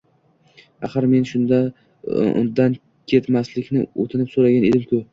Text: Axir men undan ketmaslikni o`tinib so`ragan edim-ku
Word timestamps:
Axir 0.87 1.07
men 1.11 1.27
undan 2.23 2.81
ketmaslikni 3.15 3.87
o`tinib 3.87 4.37
so`ragan 4.37 4.71
edim-ku 4.73 5.09